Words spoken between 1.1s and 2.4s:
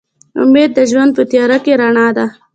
په تیاره کې رڼا ده.